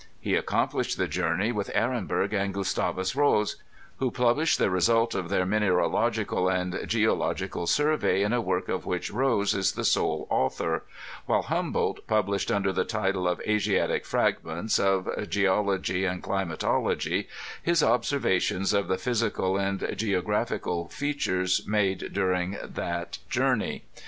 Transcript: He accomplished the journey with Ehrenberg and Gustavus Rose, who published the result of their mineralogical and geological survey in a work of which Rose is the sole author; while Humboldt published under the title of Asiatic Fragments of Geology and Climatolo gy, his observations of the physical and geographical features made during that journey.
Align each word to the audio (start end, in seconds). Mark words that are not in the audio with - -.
He 0.19 0.33
accomplished 0.33 0.97
the 0.97 1.07
journey 1.07 1.51
with 1.51 1.69
Ehrenberg 1.75 2.33
and 2.33 2.55
Gustavus 2.55 3.15
Rose, 3.15 3.57
who 3.97 4.09
published 4.09 4.57
the 4.57 4.71
result 4.71 5.13
of 5.13 5.29
their 5.29 5.45
mineralogical 5.45 6.49
and 6.49 6.79
geological 6.87 7.67
survey 7.67 8.23
in 8.23 8.33
a 8.33 8.41
work 8.41 8.67
of 8.67 8.87
which 8.87 9.11
Rose 9.11 9.53
is 9.53 9.73
the 9.73 9.83
sole 9.83 10.25
author; 10.31 10.83
while 11.27 11.43
Humboldt 11.43 12.07
published 12.07 12.51
under 12.51 12.73
the 12.73 12.83
title 12.83 13.27
of 13.27 13.41
Asiatic 13.41 14.07
Fragments 14.07 14.79
of 14.79 15.07
Geology 15.29 16.05
and 16.05 16.23
Climatolo 16.23 16.97
gy, 16.97 17.27
his 17.61 17.83
observations 17.83 18.73
of 18.73 18.87
the 18.87 18.97
physical 18.97 19.55
and 19.57 19.87
geographical 19.95 20.87
features 20.87 21.61
made 21.67 22.11
during 22.11 22.57
that 22.63 23.19
journey. 23.29 23.83